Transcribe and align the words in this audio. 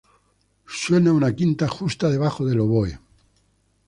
Suena 0.81 1.11
una 1.13 1.31
quinta 1.31 1.67
justa 1.69 2.09
debajo 2.09 2.43
del 2.43 2.61
oboe. 2.61 2.99